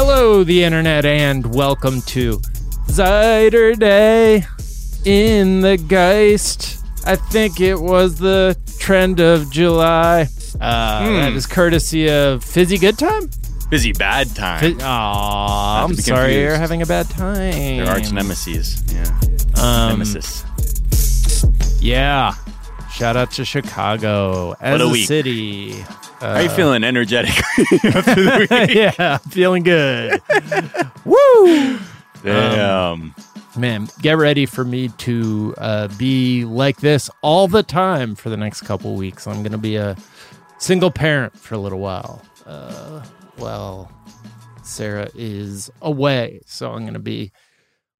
Hello, 0.00 0.44
the 0.44 0.62
internet, 0.62 1.04
and 1.04 1.52
welcome 1.52 2.00
to 2.02 2.40
Day 2.96 4.44
in 5.04 5.60
the 5.60 5.76
Geist. 5.76 6.84
I 7.04 7.16
think 7.16 7.60
it 7.60 7.80
was 7.80 8.16
the 8.18 8.56
trend 8.78 9.18
of 9.18 9.50
July. 9.50 10.28
Uh, 10.60 11.02
Hmm. 11.04 11.14
That 11.16 11.32
is 11.32 11.46
courtesy 11.46 12.08
of 12.08 12.44
Fizzy 12.44 12.78
Good 12.78 12.96
Time. 12.96 13.28
Busy 13.70 13.92
bad 13.92 14.34
time. 14.36 14.76
Fi- 14.78 14.84
Aw, 14.84 15.84
I'm 15.84 15.94
sorry 15.96 16.18
confused. 16.20 16.38
you're 16.42 16.56
having 16.56 16.80
a 16.82 16.86
bad 16.86 17.10
time. 17.10 17.50
They're 17.52 17.88
arch 17.88 18.12
nemesis. 18.12 18.80
Yeah. 18.92 19.60
Um, 19.60 19.98
Nemesis. 19.98 20.44
Yeah. 21.80 22.34
Shout 22.92 23.16
out 23.16 23.32
to 23.32 23.44
Chicago 23.44 24.54
as 24.60 24.72
What 24.72 24.80
a 24.80 24.84
a 24.84 24.88
week. 24.90 25.08
city. 25.08 25.84
How 26.20 26.34
are 26.34 26.42
you 26.42 26.48
feeling 26.50 26.82
energetic 26.84 27.30
after 27.84 28.14
the 28.22 28.46
week? 28.66 28.74
yeah, 28.74 29.18
feeling 29.18 29.62
good. 29.62 30.20
Woo! 31.04 31.78
Damn. 32.22 33.14
Man, 33.56 33.88
get 34.02 34.16
ready 34.16 34.46
for 34.46 34.64
me 34.64 34.88
to 34.88 35.54
uh, 35.58 35.88
be 35.96 36.44
like 36.44 36.78
this 36.80 37.08
all 37.22 37.48
the 37.48 37.62
time 37.62 38.14
for 38.14 38.30
the 38.30 38.36
next 38.36 38.62
couple 38.62 38.94
weeks. 38.94 39.26
I'm 39.26 39.42
going 39.42 39.52
to 39.52 39.58
be 39.58 39.76
a 39.76 39.96
single 40.58 40.90
parent 40.90 41.38
for 41.38 41.54
a 41.54 41.58
little 41.58 41.78
while. 41.80 42.22
Uh, 42.46 43.04
well, 43.36 43.90
Sarah 44.62 45.08
is 45.14 45.70
away, 45.82 46.40
so 46.46 46.72
I'm 46.72 46.82
going 46.82 46.92
to 46.94 46.98
be 47.00 47.32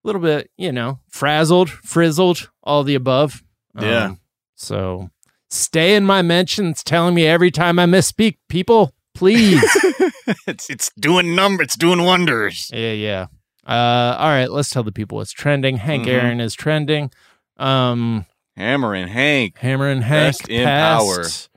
a 0.04 0.06
little 0.06 0.20
bit, 0.22 0.50
you 0.56 0.70
know, 0.72 1.00
frazzled, 1.08 1.70
frizzled, 1.70 2.50
all 2.62 2.84
the 2.84 2.94
above. 2.94 3.42
Um, 3.76 3.84
Yeah. 3.84 4.14
so 4.54 5.10
stay 5.50 5.94
in 5.94 6.04
my 6.04 6.22
mentions 6.22 6.82
telling 6.82 7.14
me 7.14 7.26
every 7.26 7.50
time 7.50 7.78
I 7.78 7.86
misspeak, 7.86 8.36
people, 8.48 8.94
please. 9.14 9.62
it's 10.46 10.68
it's 10.70 10.90
doing 10.98 11.34
number. 11.34 11.62
It's 11.62 11.76
doing 11.76 12.02
wonders. 12.04 12.70
Yeah, 12.72 12.92
yeah. 12.92 13.26
Uh, 13.66 14.16
all 14.18 14.28
right, 14.28 14.50
let's 14.50 14.70
tell 14.70 14.82
the 14.82 14.92
people 14.92 15.16
what's 15.18 15.32
trending. 15.32 15.76
Hank 15.76 16.06
Mhm. 16.06 16.08
Aaron 16.12 16.40
is 16.40 16.54
trending. 16.54 17.10
Um, 17.58 18.24
Hammerin' 18.56 19.08
Hank. 19.08 19.58
Hammerin' 19.58 20.02
Hank 20.02 20.36
Rest 20.40 20.48
in 20.48 20.64
passed 20.64 21.48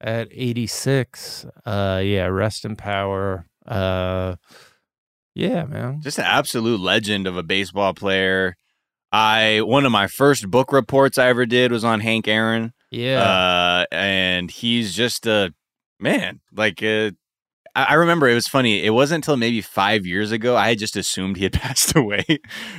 at 0.00 0.28
86. 0.30 1.44
Uh, 1.66 2.00
yeah, 2.02 2.26
rest 2.26 2.64
in 2.64 2.76
power. 2.76 3.46
Uh, 3.66 4.36
yeah, 5.34 5.64
man. 5.64 6.00
Just 6.02 6.18
an 6.18 6.24
absolute 6.24 6.80
legend 6.80 7.26
of 7.26 7.36
a 7.36 7.42
baseball 7.42 7.94
player. 7.94 8.56
I 9.12 9.60
one 9.62 9.84
of 9.84 9.92
my 9.92 10.06
first 10.06 10.50
book 10.50 10.72
reports 10.72 11.18
I 11.18 11.28
ever 11.28 11.44
did 11.46 11.72
was 11.72 11.84
on 11.84 12.00
Hank 12.00 12.26
Aaron. 12.26 12.72
Yeah, 12.90 13.22
Uh, 13.22 13.84
and 13.94 14.50
he's 14.50 14.94
just 14.94 15.26
a 15.26 15.54
man. 15.98 16.40
Like, 16.52 16.82
uh, 16.82 17.12
I 17.74 17.84
I 17.90 17.94
remember 17.94 18.28
it 18.28 18.34
was 18.34 18.48
funny. 18.48 18.84
It 18.84 18.90
wasn't 18.90 19.24
until 19.24 19.36
maybe 19.36 19.60
five 19.60 20.04
years 20.06 20.32
ago 20.32 20.56
I 20.56 20.68
had 20.70 20.78
just 20.78 20.96
assumed 20.96 21.36
he 21.36 21.44
had 21.44 21.52
passed 21.64 21.94
away 21.96 22.24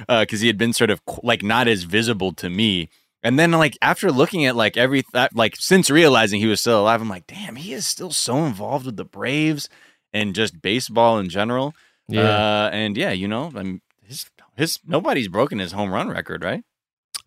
because 0.07 0.41
he 0.41 0.47
had 0.47 0.57
been 0.57 0.73
sort 0.73 0.89
of 0.89 1.01
like 1.23 1.43
not 1.43 1.67
as 1.67 1.83
visible 1.83 2.33
to 2.33 2.49
me. 2.49 2.89
And 3.23 3.37
then, 3.37 3.51
like 3.51 3.77
after 3.81 4.11
looking 4.11 4.45
at 4.45 4.55
like 4.55 4.77
every 4.77 5.03
th- 5.03 5.29
like 5.33 5.55
since 5.55 5.89
realizing 5.91 6.41
he 6.41 6.47
was 6.47 6.59
still 6.59 6.81
alive, 6.81 7.01
I'm 7.01 7.09
like, 7.09 7.27
damn, 7.27 7.55
he 7.55 7.71
is 7.71 7.85
still 7.85 8.11
so 8.11 8.45
involved 8.45 8.85
with 8.87 8.97
the 8.97 9.05
Braves 9.05 9.69
and 10.11 10.33
just 10.35 10.61
baseball 10.61 11.19
in 11.19 11.29
general. 11.29 11.73
yeah. 12.09 12.21
Uh, 12.23 12.69
and 12.73 12.97
yeah, 12.97 13.11
you 13.11 13.27
know, 13.27 13.51
I 13.55 13.61
mean, 13.63 13.81
his 14.03 14.25
his 14.57 14.79
nobody's 14.85 15.27
broken 15.29 15.59
his 15.59 15.71
home 15.71 15.91
run 15.93 16.09
record, 16.09 16.43
right? 16.43 16.63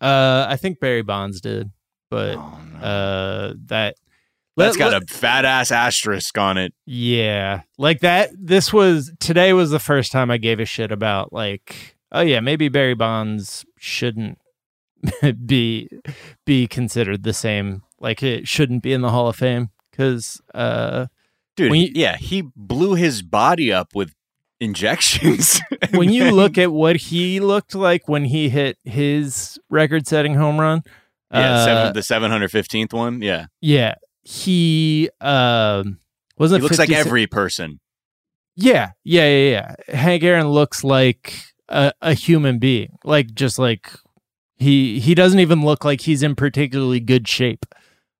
Uh, 0.01 0.45
I 0.49 0.57
think 0.57 0.79
Barry 0.81 1.01
Bonds 1.01 1.39
did, 1.39 1.71
but 2.15 2.37
Oh, 2.37 2.59
no. 2.73 2.79
uh, 2.79 3.53
that 3.65 3.95
That's 4.55 4.77
let- 4.77 4.91
got 4.91 5.03
a 5.03 5.05
fat 5.13 5.43
ass 5.43 5.69
asterisk 5.71 6.37
on 6.37 6.57
it. 6.57 6.73
Yeah. 6.85 7.61
Like 7.77 7.99
that 7.99 8.29
this 8.37 8.71
was 8.71 9.11
today 9.19 9.51
was 9.53 9.69
the 9.71 9.79
first 9.79 10.11
time 10.13 10.31
I 10.31 10.37
gave 10.37 10.59
a 10.61 10.65
shit 10.65 10.91
about 10.91 11.33
like 11.33 11.97
oh 12.11 12.21
yeah, 12.21 12.39
maybe 12.39 12.69
Barry 12.69 12.93
Bonds 12.95 13.65
shouldn't 13.77 14.37
be 15.45 15.89
be 16.45 16.67
considered 16.67 17.23
the 17.23 17.33
same. 17.33 17.83
Like 17.99 18.23
it 18.23 18.47
shouldn't 18.47 18.81
be 18.83 18.93
in 18.93 19.01
the 19.01 19.09
Hall 19.11 19.27
of 19.27 19.35
Fame 19.35 19.69
cuz 19.91 20.41
uh 20.53 21.07
Dude, 21.57 21.71
When 21.71 21.81
you- 21.81 21.91
yeah, 21.95 22.17
he 22.17 22.43
blew 22.55 22.95
his 22.95 23.21
body 23.21 23.71
up 23.73 23.89
with 23.95 24.13
injections. 24.59 25.61
when 25.91 26.09
you 26.11 26.31
look 26.31 26.57
at 26.65 26.71
what 26.71 26.95
he 26.97 27.39
looked 27.39 27.75
like 27.75 28.07
when 28.09 28.25
he 28.25 28.49
hit 28.49 28.77
his 28.83 29.57
record-setting 29.69 30.35
home 30.35 30.59
run, 30.59 30.81
then- 30.81 30.93
yeah, 31.31 31.53
uh, 31.53 31.65
seven, 31.65 31.93
the 31.93 32.03
seven 32.03 32.31
hundred 32.31 32.51
fifteenth 32.51 32.93
one, 32.93 33.21
yeah, 33.21 33.47
yeah, 33.61 33.95
he 34.21 35.09
um 35.21 35.99
wasn't 36.37 36.61
he 36.61 36.63
looks 36.63 36.79
like 36.79 36.91
every 36.91 37.27
person. 37.27 37.79
Yeah, 38.55 38.91
yeah, 39.03 39.27
yeah, 39.27 39.49
yeah. 39.89 39.95
Hank 39.95 40.23
Aaron 40.23 40.47
looks 40.47 40.83
like 40.83 41.33
a, 41.67 41.91
a 42.01 42.13
human 42.13 42.57
being. 42.57 42.97
Like 43.03 43.33
just 43.33 43.59
like 43.59 43.91
he 44.55 44.99
he 44.99 45.13
doesn't 45.13 45.39
even 45.39 45.61
look 45.63 45.83
like 45.83 46.01
he's 46.01 46.23
in 46.23 46.35
particularly 46.35 46.99
good 46.99 47.27
shape. 47.27 47.65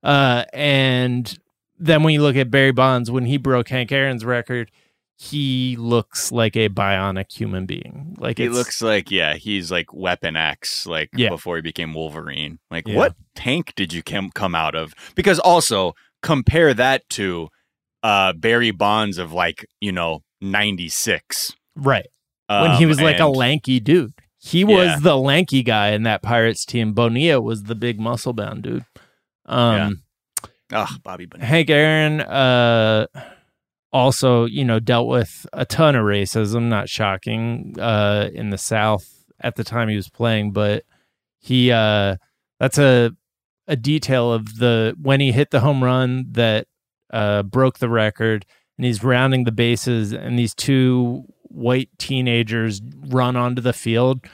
Uh 0.03 0.43
and 0.53 1.39
then 1.79 2.03
when 2.03 2.13
you 2.13 2.21
look 2.21 2.35
at 2.35 2.51
Barry 2.51 2.71
Bonds 2.71 3.09
when 3.09 3.25
he 3.25 3.37
broke 3.37 3.69
Hank 3.69 3.91
Aaron's 3.91 4.25
record, 4.25 4.71
he 5.17 5.75
looks 5.77 6.31
like 6.31 6.55
a 6.57 6.67
bionic 6.69 7.31
human 7.31 7.65
being. 7.65 8.15
Like 8.19 8.37
He 8.37 8.49
looks 8.49 8.81
like 8.81 9.09
yeah, 9.11 9.35
he's 9.35 9.71
like 9.71 9.93
Weapon 9.93 10.35
X, 10.35 10.85
like 10.85 11.09
Yeah. 11.15 11.29
before 11.29 11.55
he 11.55 11.61
became 11.61 11.93
Wolverine. 11.93 12.59
Like, 12.69 12.87
Yeah. 12.87 12.97
what 12.97 13.15
tank 13.33 13.73
did 13.75 13.93
you 13.93 14.03
come 14.03 14.29
come 14.31 14.53
out 14.55 14.75
of? 14.75 14.93
Because 15.15 15.39
also 15.39 15.93
compare 16.21 16.73
that 16.73 17.07
to 17.11 17.49
uh 18.03 18.33
Barry 18.33 18.71
Bonds 18.71 19.17
of 19.17 19.31
like 19.31 19.65
you 19.79 19.91
know 19.91 20.21
ninety 20.41 20.89
six. 20.89 21.53
right. 21.75 22.07
When 22.47 22.71
he 22.77 22.85
was 22.85 23.01
like 23.01 23.19
a 23.19 23.27
lanky 23.27 23.79
dude. 23.79 24.13
He 24.37 24.59
Yeah. 24.59 24.65
was 24.65 25.01
the 25.01 25.17
lanky 25.17 25.63
guy 25.63 25.89
in 25.91 26.03
that 26.03 26.21
Pirates 26.21 26.63
team. 26.65 26.93
Bonilla 26.93 27.41
was 27.41 27.63
the 27.63 27.73
big 27.73 27.99
muscle 27.99 28.33
bound 28.33 28.63
dude. 28.63 28.85
Um 29.45 30.03
Ugh, 30.73 30.89
Bobby 31.03 31.25
Bonilla. 31.25 31.47
Hank 31.47 31.69
Aaron 31.69 32.21
uh 32.21 33.07
also, 33.95 34.43
you 34.45 34.65
know, 34.65 34.79
dealt 34.79 35.07
with 35.07 35.47
a 35.53 35.65
ton 35.65 35.95
of 35.95 36.03
racism, 36.03 36.63
not 36.63 36.89
shocking, 36.89 37.75
uh 37.79 38.29
in 38.33 38.49
the 38.49 38.57
South 38.57 39.07
at 39.39 39.55
the 39.55 39.63
time 39.63 39.87
he 39.89 39.95
was 39.95 40.09
playing, 40.09 40.51
but 40.51 40.83
he 41.39 41.71
uh 41.71 42.17
that's 42.59 42.77
a 42.77 43.11
a 43.67 43.75
detail 43.75 44.31
of 44.33 44.57
the 44.59 44.95
when 45.01 45.19
he 45.21 45.31
hit 45.31 45.49
the 45.51 45.61
home 45.61 45.83
run 45.83 46.25
that 46.31 46.67
uh 47.13 47.41
broke 47.43 47.79
the 47.79 47.89
record 47.89 48.45
and 48.77 48.85
he's 48.85 49.03
rounding 49.03 49.45
the 49.45 49.51
bases 49.51 50.11
and 50.11 50.37
these 50.37 50.53
two 50.53 51.23
white 51.43 51.89
teenagers 51.97 52.81
run 53.07 53.35
onto 53.37 53.61
the 53.61 53.71
field 53.73 54.25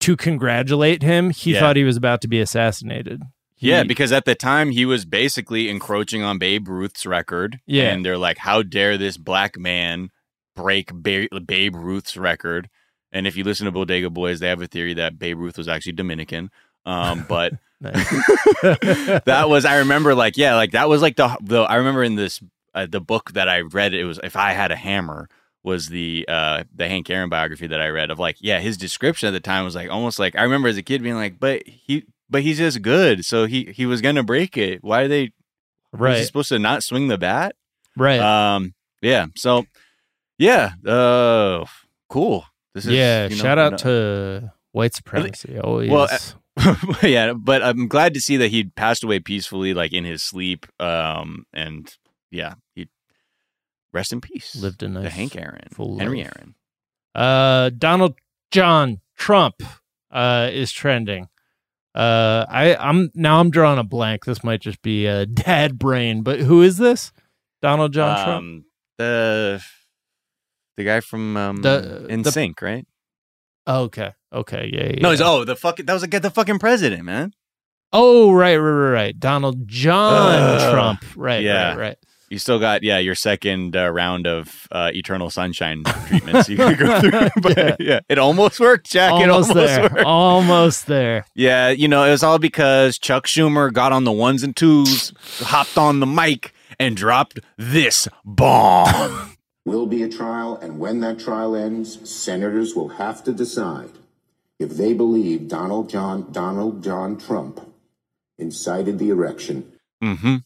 to 0.00 0.16
congratulate 0.16 1.02
him. 1.02 1.28
He 1.30 1.52
Yeah. 1.52 1.60
thought 1.60 1.76
he 1.76 1.84
was 1.84 1.98
about 1.98 2.22
to 2.22 2.28
be 2.28 2.40
assassinated. 2.40 3.22
Yeah, 3.60 3.82
because 3.84 4.10
at 4.12 4.24
the 4.24 4.34
time 4.34 4.70
he 4.70 4.86
was 4.86 5.04
basically 5.04 5.68
encroaching 5.68 6.22
on 6.22 6.38
Babe 6.38 6.68
Ruth's 6.68 7.04
record. 7.04 7.60
Yeah. 7.66 7.92
And 7.92 8.04
they're 8.04 8.18
like, 8.18 8.38
how 8.38 8.62
dare 8.62 8.96
this 8.96 9.16
black 9.16 9.58
man 9.58 10.10
break 10.56 10.92
ba- 10.92 11.28
Babe 11.44 11.76
Ruth's 11.76 12.16
record? 12.16 12.68
And 13.12 13.26
if 13.26 13.36
you 13.36 13.44
listen 13.44 13.66
to 13.66 13.72
Bodega 13.72 14.08
Boys, 14.08 14.40
they 14.40 14.48
have 14.48 14.62
a 14.62 14.66
theory 14.66 14.94
that 14.94 15.18
Babe 15.18 15.38
Ruth 15.38 15.58
was 15.58 15.68
actually 15.68 15.92
Dominican. 15.92 16.50
Um, 16.86 17.26
but 17.28 17.52
that 17.80 19.46
was, 19.48 19.64
I 19.64 19.78
remember, 19.78 20.14
like, 20.14 20.36
yeah, 20.36 20.54
like 20.54 20.72
that 20.72 20.88
was 20.88 21.02
like 21.02 21.16
the, 21.16 21.36
the 21.42 21.62
I 21.62 21.76
remember 21.76 22.02
in 22.02 22.14
this, 22.14 22.40
uh, 22.74 22.86
the 22.86 23.00
book 23.00 23.32
that 23.32 23.48
I 23.48 23.60
read, 23.60 23.94
it 23.94 24.04
was 24.04 24.20
If 24.22 24.36
I 24.36 24.52
Had 24.52 24.70
a 24.72 24.76
Hammer 24.76 25.28
was 25.62 25.88
the 25.88 26.24
uh 26.26 26.64
the 26.74 26.88
Hank 26.88 27.10
Aaron 27.10 27.28
biography 27.28 27.66
that 27.66 27.82
I 27.82 27.88
read 27.88 28.10
of 28.10 28.18
like 28.18 28.36
yeah 28.40 28.60
his 28.60 28.78
description 28.78 29.28
at 29.28 29.32
the 29.32 29.40
time 29.40 29.64
was 29.64 29.74
like 29.74 29.90
almost 29.90 30.18
like 30.18 30.34
I 30.34 30.42
remember 30.42 30.68
as 30.68 30.78
a 30.78 30.82
kid 30.82 31.02
being 31.02 31.16
like 31.16 31.38
but 31.38 31.66
he 31.66 32.06
but 32.30 32.42
he's 32.42 32.58
just 32.58 32.80
good 32.82 33.24
so 33.24 33.46
he 33.46 33.72
he 33.74 33.84
was 33.86 34.00
gonna 34.00 34.22
break 34.22 34.56
it 34.56 34.82
why 34.82 35.02
are 35.02 35.08
they 35.08 35.32
was 35.92 36.18
he 36.18 36.24
supposed 36.24 36.48
to 36.48 36.58
not 36.58 36.82
swing 36.82 37.08
the 37.08 37.18
bat 37.18 37.54
right. 37.96 38.20
um 38.20 38.74
yeah 39.02 39.26
so 39.36 39.64
yeah 40.38 40.72
uh 40.86 41.64
cool 42.08 42.44
this 42.74 42.86
is 42.86 42.92
yeah, 42.92 43.24
you 43.24 43.30
know, 43.30 43.42
shout 43.42 43.58
out 43.58 43.72
no- 43.72 43.78
to 43.78 44.52
white 44.70 44.94
supremacy. 44.94 45.58
Always. 45.58 45.90
Well, 45.90 46.08
uh, 46.56 46.74
yeah 47.02 47.32
but 47.32 47.62
I'm 47.62 47.88
glad 47.88 48.14
to 48.14 48.20
see 48.20 48.36
that 48.36 48.48
he 48.48 48.64
passed 48.64 49.02
away 49.02 49.18
peacefully 49.18 49.74
like 49.74 49.92
in 49.92 50.04
his 50.04 50.22
sleep 50.22 50.66
um 50.78 51.46
and 51.52 51.92
yeah 52.30 52.54
he 52.74 52.88
rest 53.92 54.12
in 54.12 54.20
peace 54.20 54.54
lived 54.56 54.82
a 54.82 54.88
nice 54.88 55.04
the 55.04 55.10
Hank 55.10 55.36
Aaron 55.36 55.68
full 55.72 55.98
Henry 55.98 56.18
life. 56.18 56.32
Aaron 56.36 56.54
Uh, 57.14 57.70
Donald 57.70 58.14
John 58.50 59.00
Trump 59.16 59.62
uh, 60.10 60.48
is 60.52 60.72
trending. 60.72 61.28
Uh, 61.94 62.46
I 62.48 62.76
I'm 62.76 63.10
now 63.14 63.40
I'm 63.40 63.50
drawing 63.50 63.78
a 63.78 63.84
blank. 63.84 64.24
This 64.24 64.44
might 64.44 64.60
just 64.60 64.80
be 64.82 65.06
a 65.06 65.26
dad 65.46 65.78
brain, 65.78 66.22
but 66.22 66.38
who 66.40 66.62
is 66.62 66.78
this? 66.78 67.12
Donald 67.62 67.92
John 67.92 68.16
Trump. 68.24 68.38
Um, 68.38 68.64
the 68.98 69.62
the 70.76 70.84
guy 70.84 71.00
from 71.00 71.36
um, 71.36 71.56
The- 71.62 72.06
In 72.08 72.22
the- 72.22 72.30
Sync, 72.32 72.62
right? 72.62 72.86
Oh, 73.66 73.82
okay, 73.84 74.12
okay, 74.32 74.70
yeah, 74.72 74.84
yeah. 74.94 75.00
No, 75.02 75.10
he's 75.10 75.20
oh 75.20 75.44
the 75.44 75.56
fucking 75.56 75.86
that 75.86 75.92
was 75.92 76.02
like 76.02 76.22
the 76.22 76.30
fucking 76.30 76.58
president, 76.58 77.04
man. 77.04 77.32
oh 77.92 78.32
right, 78.32 78.56
right, 78.56 78.70
right, 78.70 78.90
right. 78.92 79.20
Donald 79.20 79.66
John 79.68 80.38
Ugh. 80.40 80.72
Trump. 80.72 81.04
Right, 81.16 81.42
Yeah. 81.42 81.70
right, 81.70 81.78
right. 81.78 81.98
You 82.30 82.38
still 82.38 82.60
got 82.60 82.82
yeah 82.84 82.98
your 82.98 83.16
second 83.16 83.76
uh, 83.76 83.90
round 83.90 84.26
of 84.26 84.68
uh, 84.70 84.90
eternal 84.94 85.30
sunshine 85.30 85.82
treatments 86.06 86.48
you 86.48 86.56
can 86.56 86.76
go 86.76 87.00
through. 87.00 87.10
but 87.42 87.56
yeah. 87.58 87.76
Yeah. 87.78 88.00
it 88.08 88.18
almost 88.18 88.60
worked, 88.60 88.88
Jack. 88.90 89.12
almost, 89.12 89.50
it 89.50 89.52
almost 89.52 89.54
there. 89.54 89.82
worked. 89.82 89.98
Almost 90.04 90.86
there. 90.86 91.26
Yeah, 91.34 91.70
you 91.70 91.88
know, 91.88 92.04
it 92.04 92.10
was 92.10 92.22
all 92.22 92.38
because 92.38 92.98
Chuck 92.98 93.26
Schumer 93.26 93.72
got 93.72 93.92
on 93.92 94.04
the 94.04 94.12
ones 94.12 94.42
and 94.42 94.56
twos, 94.56 95.12
hopped 95.40 95.76
on 95.76 96.00
the 96.00 96.06
mic, 96.06 96.52
and 96.78 96.96
dropped 96.96 97.40
this 97.58 98.08
bomb. 98.24 99.36
will 99.66 99.86
be 99.86 100.02
a 100.02 100.08
trial, 100.08 100.56
and 100.56 100.78
when 100.78 101.00
that 101.00 101.18
trial 101.18 101.54
ends, 101.56 102.08
senators 102.08 102.74
will 102.74 102.90
have 102.90 103.22
to 103.24 103.32
decide 103.32 103.90
if 104.60 104.70
they 104.70 104.92
believe 104.92 105.48
Donald 105.48 105.90
John 105.90 106.30
Donald 106.30 106.84
John 106.84 107.18
Trump 107.18 107.60
incited 108.38 108.98
the 108.98 109.10
erection. 109.10 109.72
mm-hmm. 110.02 110.36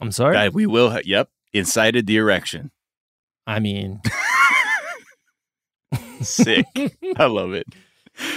I'm 0.00 0.12
sorry. 0.12 0.48
We 0.50 0.66
will. 0.66 0.90
Ha- 0.90 1.00
yep, 1.04 1.28
incited 1.52 2.06
the 2.06 2.16
erection. 2.16 2.70
I 3.46 3.60
mean, 3.60 4.00
Sick. 6.20 6.66
I 7.16 7.26
love 7.26 7.52
it. 7.52 7.66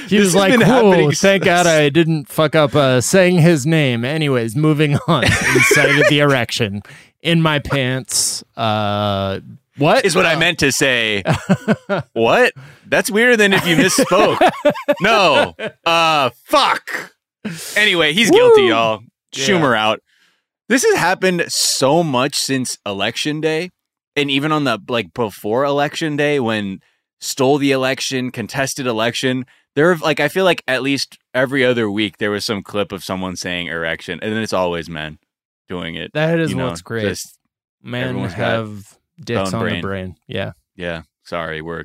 he 0.08 0.18
This 0.18 0.26
was 0.26 0.36
like, 0.36 0.60
"Whoa, 0.60 1.12
thank 1.12 1.44
God 1.44 1.66
I 1.66 1.90
didn't 1.90 2.28
fuck 2.28 2.56
up 2.56 2.76
uh, 2.76 3.02
saying 3.02 3.40
his 3.40 3.66
name." 3.66 4.06
Anyways, 4.06 4.56
moving 4.56 4.98
on. 5.08 5.24
Incited 5.24 6.06
the 6.10 6.20
erection 6.20 6.84
in 7.22 7.42
my 7.42 7.60
pants. 7.60 8.44
Uh, 8.56 9.40
what 9.78 10.04
Is 10.04 10.16
what 10.16 10.26
I 10.26 10.36
meant 10.36 10.60
to 10.60 10.72
say. 10.74 11.24
what? 12.14 12.54
That's 12.86 13.10
weirder 13.10 13.38
than 13.38 13.54
if 13.54 13.66
you 13.66 13.78
misspoke. 13.78 14.38
no. 15.02 15.56
Uh, 15.86 16.30
fuck. 16.46 17.14
Anyway, 17.78 18.12
he's 18.14 18.30
guilty, 18.30 18.64
Woo. 18.64 18.68
y'all. 18.70 19.00
Yeah. 19.34 19.46
Schumer 19.46 19.78
out. 19.78 20.02
This 20.70 20.86
has 20.86 20.96
happened 20.98 21.46
so 21.50 22.04
much 22.04 22.36
since 22.36 22.78
election 22.86 23.42
day, 23.42 23.72
and 24.16 24.32
even 24.32 24.52
on 24.52 24.64
the 24.64 24.80
like 24.88 25.14
before 25.14 25.66
election 25.66 26.16
day 26.16 26.40
when 26.40 26.80
stole 27.20 27.58
the 27.58 27.72
election, 27.72 28.32
contested 28.32 28.88
election. 28.88 29.46
There, 29.76 29.90
have, 29.94 30.02
like 30.02 30.20
I 30.20 30.30
feel 30.30 30.46
like 30.46 30.64
at 30.68 30.82
least 30.82 31.18
every 31.34 31.64
other 31.66 31.90
week 31.92 32.18
there 32.18 32.32
was 32.32 32.46
some 32.46 32.64
clip 32.64 32.92
of 32.92 33.04
someone 33.04 33.36
saying 33.36 33.68
erection, 33.68 34.20
and 34.22 34.32
then 34.32 34.42
it's 34.42 34.54
always 34.54 34.90
men 34.90 35.20
doing 35.68 35.96
it. 35.96 36.12
That 36.14 36.40
is 36.40 36.52
you 36.52 36.58
know, 36.58 36.68
what's 36.68 36.82
great. 36.82 37.08
just- 37.08 37.36
Men 37.82 38.18
have 38.30 38.98
dicks 39.24 39.40
on 39.40 39.52
the 39.52 39.58
brain. 39.60 39.82
brain. 39.82 40.16
Yeah. 40.28 40.52
Yeah, 40.76 41.04
sorry, 41.24 41.62
we're. 41.62 41.84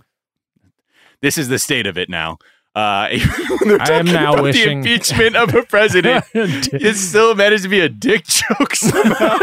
This 1.23 1.39
is 1.39 1.49
the 1.49 1.59
state 1.59 1.87
of 1.87 1.97
it 1.97 2.09
now. 2.09 2.39
Uh, 2.75 3.09
I 3.11 3.87
am 3.93 4.07
now 4.07 4.43
wishing- 4.43 4.83
the 4.83 4.91
impeachment 4.93 5.37
of 5.37 5.55
a 5.55 5.63
president. 5.69 6.25
it 6.35 6.97
still 6.97 7.35
managed 7.35 7.63
to 7.63 7.69
be 7.69 7.81
a 7.81 7.89
dick 7.89 8.25
joke 8.27 8.75
somehow. 8.75 9.39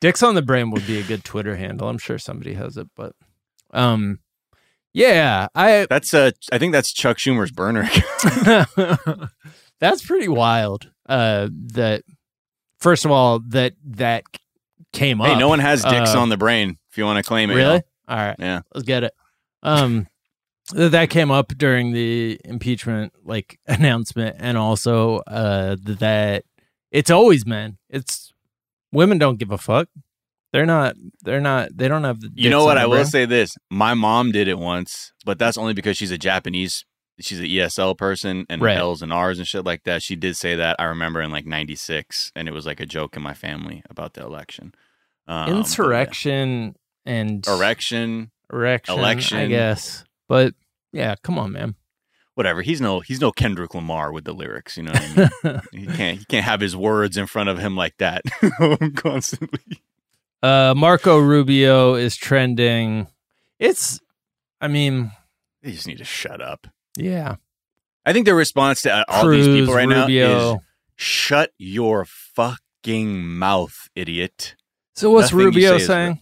Dicks 0.00 0.22
on 0.22 0.34
the 0.34 0.42
brain 0.42 0.70
would 0.70 0.86
be 0.86 0.98
a 0.98 1.02
good 1.02 1.24
Twitter 1.24 1.56
handle. 1.56 1.88
I'm 1.88 1.96
sure 1.98 2.18
somebody 2.18 2.54
has 2.54 2.76
it, 2.76 2.88
but 2.94 3.14
um, 3.72 4.18
yeah, 4.92 5.48
I 5.54 5.86
that's 5.88 6.12
uh, 6.12 6.32
I 6.52 6.58
think 6.58 6.72
that's 6.72 6.92
Chuck 6.92 7.16
Schumer's 7.16 7.50
burner. 7.50 7.88
that's 9.80 10.04
pretty 10.04 10.28
wild. 10.28 10.90
Uh, 11.08 11.48
that 11.72 12.02
first 12.80 13.04
of 13.06 13.10
all, 13.10 13.40
that 13.48 13.74
that 13.86 14.24
came 14.92 15.20
up. 15.22 15.28
hey, 15.28 15.38
no 15.38 15.48
one 15.48 15.58
has 15.60 15.82
dicks 15.84 16.14
Uh, 16.14 16.20
on 16.20 16.28
the 16.28 16.36
brain. 16.36 16.76
If 16.90 16.98
you 16.98 17.04
want 17.04 17.16
to 17.16 17.26
claim 17.26 17.50
it, 17.50 17.54
Really? 17.54 17.82
All 18.06 18.16
right. 18.16 18.36
Yeah. 18.38 18.60
Let's 18.74 18.84
get 18.86 19.04
it. 19.04 19.12
Um 19.62 20.06
that 20.72 21.10
came 21.10 21.30
up 21.30 21.48
during 21.56 21.92
the 21.92 22.40
impeachment 22.44 23.12
like 23.22 23.58
announcement 23.66 24.36
and 24.38 24.56
also 24.56 25.18
uh 25.26 25.76
that 25.80 26.44
it's 26.90 27.10
always 27.10 27.44
men. 27.44 27.78
It's 27.90 28.32
women 28.92 29.18
don't 29.18 29.38
give 29.38 29.50
a 29.50 29.58
fuck. 29.58 29.88
They're 30.52 30.66
not 30.66 30.94
they're 31.22 31.40
not 31.40 31.70
they 31.76 31.88
don't 31.88 32.04
have 32.04 32.20
the 32.20 32.30
You 32.34 32.48
know 32.48 32.64
what? 32.64 32.78
I 32.78 32.86
will 32.86 33.04
say 33.04 33.24
this: 33.24 33.56
my 33.70 33.94
mom 33.94 34.30
did 34.30 34.46
it 34.46 34.58
once, 34.58 35.12
but 35.24 35.38
that's 35.38 35.58
only 35.58 35.74
because 35.74 35.96
she's 35.96 36.12
a 36.12 36.18
Japanese. 36.18 36.84
She's 37.20 37.40
an 37.40 37.46
ESL 37.46 37.96
person 37.98 38.46
and 38.48 38.62
Right. 38.62 38.76
L's 38.76 39.02
and 39.02 39.12
R's 39.12 39.38
and 39.38 39.46
shit 39.46 39.64
like 39.64 39.82
that. 39.84 40.02
She 40.02 40.14
did 40.16 40.36
say 40.36 40.54
that. 40.56 40.76
I 40.78 40.84
remember 40.84 41.20
in 41.20 41.30
like 41.32 41.44
'96, 41.46 42.30
and 42.36 42.46
it 42.48 42.52
was 42.52 42.66
like 42.66 42.78
a 42.80 42.86
joke 42.86 43.16
in 43.16 43.22
my 43.22 43.34
family 43.34 43.82
about 43.90 44.14
the 44.14 44.22
election. 44.22 44.72
Um, 45.26 45.46
but 45.46 45.50
yeah. 45.50 45.56
Insurrection 45.58 46.76
and 47.04 47.46
erection, 47.46 48.30
erection, 48.52 48.98
Election. 48.98 49.38
I 49.38 49.46
guess. 49.46 50.04
But 50.34 50.54
yeah, 50.92 51.14
come 51.22 51.38
on, 51.38 51.52
man. 51.52 51.76
whatever. 52.34 52.60
He's 52.62 52.80
no 52.80 52.98
he's 52.98 53.20
no 53.20 53.30
Kendrick 53.30 53.72
Lamar 53.72 54.10
with 54.10 54.24
the 54.24 54.32
lyrics. 54.32 54.76
You 54.76 54.82
know 54.82 54.90
what 54.92 55.30
I 55.44 55.52
mean? 55.52 55.60
he 55.86 55.96
can't 55.96 56.18
he 56.18 56.24
can't 56.24 56.44
have 56.44 56.58
his 56.58 56.74
words 56.76 57.16
in 57.16 57.26
front 57.26 57.50
of 57.50 57.58
him 57.60 57.76
like 57.76 57.96
that 57.98 58.22
constantly. 58.96 59.80
uh 60.42 60.74
Marco 60.76 61.18
Rubio 61.20 61.94
is 61.94 62.16
trending. 62.16 63.06
It's 63.60 64.00
I 64.60 64.66
mean, 64.66 65.12
They 65.62 65.70
just 65.70 65.86
need 65.86 65.98
to 65.98 66.04
shut 66.04 66.40
up. 66.40 66.66
yeah. 66.96 67.36
I 68.04 68.12
think 68.12 68.26
the 68.26 68.34
response 68.34 68.82
to 68.82 68.92
uh, 68.92 69.04
all 69.06 69.22
Cruz, 69.22 69.46
these 69.46 69.60
people 69.60 69.74
right 69.74 69.88
now 69.88 70.08
is 70.08 70.56
shut 70.96 71.52
your 71.58 72.04
fucking 72.04 73.24
mouth, 73.24 73.88
idiot. 73.94 74.56
So 74.96 75.10
what's 75.12 75.30
Nothing 75.32 75.46
Rubio 75.46 75.70
say 75.70 75.76
is 75.76 75.86
saying? 75.86 76.20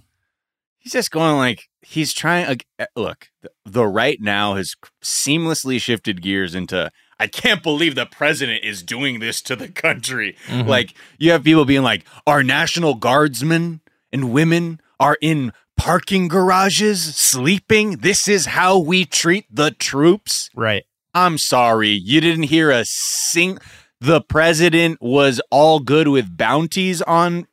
He's 0.77 0.93
just 0.93 1.11
going 1.11 1.37
like 1.39 1.71
he's 1.83 2.13
trying. 2.13 2.61
Uh, 2.79 2.87
look, 2.97 3.29
the, 3.65 3.87
right 3.87 4.19
now 4.21 4.55
has 4.55 4.75
seamlessly 5.03 5.81
shifted 5.81 6.23
gears 6.23 6.55
into. 6.55 6.91
I 7.19 7.27
can't 7.29 7.63
believe 7.63 7.95
the 7.95 8.07
president 8.07 8.65
is 8.65 8.83
doing 8.83 9.21
this 9.21 9.41
to 9.43 9.55
the 9.55 9.69
country. 9.69 10.37
Mhm. 10.49 10.67
Like 10.67 10.95
you 11.19 11.31
have 11.31 11.45
people 11.45 11.65
being 11.65 11.83
like, 11.83 12.05
our 12.27 12.43
national 12.43 12.95
guardsmen 12.95 13.81
and 14.13 14.33
women 14.33 14.81
are 14.99 15.17
in 15.21 15.53
parking 15.77 16.29
garages 16.29 17.15
sleeping. 17.17 17.99
This 17.99 18.27
is 18.27 18.47
how 18.47 18.79
we 18.79 19.05
treat 19.05 19.47
the 19.51 19.71
troops. 19.71 20.51
right. 20.55 20.85
I'm 21.15 21.37
sorry, 21.37 21.91
you 21.91 22.23
didn't 22.23 22.45
hear 22.45 22.71
a 22.71 22.85
sing. 22.87 23.59
The 24.01 24.23
president 24.23 25.01
was 25.03 25.43
all 25.51 25.79
good 25.81 26.09
with 26.09 26.37
bounties 26.39 27.03
on. 27.03 27.47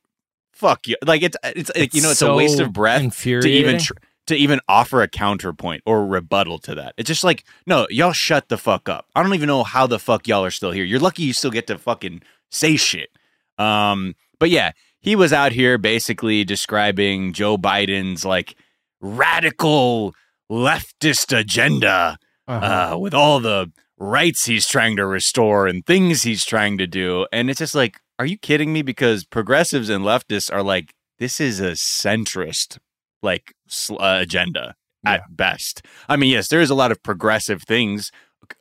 Fuck 0.53 0.87
you! 0.87 0.95
Like 1.05 1.21
it's 1.23 1.35
it's, 1.43 1.69
like, 1.75 1.93
you 1.93 2.01
know 2.01 2.11
it's 2.11 2.21
a 2.21 2.33
waste 2.33 2.59
of 2.61 2.71
breath 2.71 3.21
to 3.21 3.49
even 3.49 3.79
tr- 3.79 3.93
to 4.29 4.35
even 4.35 4.59
offer 4.67 5.01
a 5.01 5.07
counterpoint 5.07 5.83
or 5.85 6.05
rebuttal 6.07 6.57
to 6.59 6.73
that. 6.75 6.93
It's 6.97 7.07
just 7.07 7.23
like 7.23 7.43
no, 7.67 7.85
y'all 7.89 8.13
shut 8.13 8.49
the 8.49 8.57
fuck 8.57 8.87
up. 8.89 9.05
I 9.15 9.21
don't 9.21 9.33
even 9.35 9.47
know 9.47 9.63
how 9.63 9.85
the 9.85 9.99
fuck 9.99 10.27
y'all 10.27 10.43
are 10.45 10.51
still 10.51 10.71
here. 10.71 10.83
You're 10.85 10.99
lucky 10.99 11.23
you 11.23 11.33
still 11.33 11.51
get 11.51 11.67
to 11.67 11.77
fucking 11.77 12.21
say 12.49 12.77
shit. 12.77 13.09
Um, 13.57 14.15
but 14.39 14.49
yeah, 14.49 14.71
he 15.01 15.15
was 15.15 15.31
out 15.33 15.51
here 15.51 15.77
basically 15.77 16.43
describing 16.43 17.33
Joe 17.33 17.57
Biden's 17.57 18.23
like 18.25 18.55
radical 19.01 20.15
leftist 20.51 21.37
agenda 21.37 22.17
Uh-huh. 22.47 22.93
uh, 22.93 22.97
with 22.97 23.13
all 23.13 23.39
the 23.39 23.71
rights 23.97 24.45
he's 24.45 24.67
trying 24.67 24.95
to 24.95 25.05
restore 25.05 25.67
and 25.67 25.85
things 25.85 26.23
he's 26.23 26.45
trying 26.45 26.77
to 26.77 26.87
do. 26.87 27.27
And 27.31 27.49
it's 27.49 27.59
just 27.59 27.75
like, 27.75 27.99
are 28.17 28.25
you 28.25 28.37
kidding 28.37 28.71
me? 28.73 28.81
Because 28.81 29.23
progressives 29.25 29.89
and 29.89 30.03
leftists 30.03 30.51
are 30.51 30.63
like, 30.63 30.93
this 31.19 31.39
is 31.39 31.59
a 31.59 31.71
centrist 31.71 32.77
like 33.21 33.53
sl- 33.67 34.01
uh, 34.01 34.19
agenda 34.21 34.75
at 35.05 35.35
best. 35.35 35.81
I 36.09 36.15
mean, 36.17 36.31
yes, 36.31 36.49
there 36.49 36.59
is 36.61 36.69
a 36.69 36.75
lot 36.75 36.91
of 36.91 37.01
progressive 37.03 37.63
things. 37.63 38.11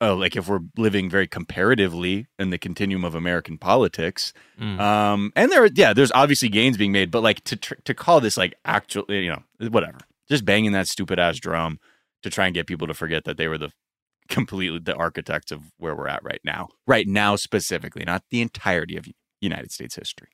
Uh, 0.00 0.14
like 0.14 0.36
if 0.36 0.48
we're 0.48 0.60
living 0.76 1.08
very 1.08 1.26
comparatively 1.26 2.26
in 2.38 2.50
the 2.50 2.58
continuum 2.58 3.04
of 3.04 3.14
American 3.14 3.56
politics, 3.58 4.32
Mm. 4.60 4.78
um, 4.78 5.32
and 5.34 5.50
there, 5.50 5.66
yeah, 5.66 5.92
there's 5.94 6.12
obviously 6.12 6.48
gains 6.48 6.76
being 6.76 6.92
made, 6.92 7.10
but 7.10 7.22
like 7.22 7.42
to 7.44 7.56
tr- 7.56 7.74
to 7.84 7.94
call 7.94 8.20
this 8.20 8.36
like 8.36 8.54
actually, 8.64 9.24
you 9.24 9.30
know, 9.30 9.68
whatever, 9.68 9.98
just 10.28 10.44
banging 10.44 10.72
that 10.72 10.88
stupid 10.88 11.18
ass 11.18 11.38
drum 11.38 11.78
to 12.22 12.28
try 12.30 12.46
and 12.46 12.54
get 12.54 12.66
people 12.66 12.86
to 12.86 12.94
forget 12.94 13.24
that 13.24 13.36
they 13.38 13.48
were 13.48 13.56
the 13.58 13.70
completely 14.28 14.78
the 14.78 14.94
architects 14.94 15.50
of 15.50 15.62
where 15.78 15.94
we're 15.96 16.08
at 16.08 16.22
right 16.22 16.40
now, 16.44 16.68
right 16.86 17.06
now 17.08 17.34
specifically, 17.36 18.04
not 18.04 18.22
the 18.30 18.42
entirety 18.42 18.96
of 18.96 19.06
United 19.40 19.72
States 19.72 19.94
history. 19.94 20.28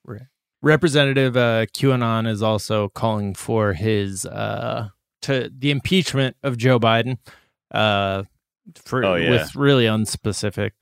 Representative 0.64 1.37
uh, 1.37 1.66
QAnon 1.66 2.26
is 2.26 2.42
also 2.42 2.88
calling 2.88 3.35
for 3.35 3.75
his 3.75 4.25
uh, 4.26 4.88
to 5.23 5.50
the 5.56 5.71
impeachment 5.71 6.37
of 6.42 6.56
Joe 6.56 6.80
Biden, 6.80 7.18
uh, 7.71 8.23
for 8.85 9.04
Oh, 9.04 9.14
yeah. 9.16 9.30
with 9.30 9.54
really 9.54 9.85
unspecific, 9.85 10.73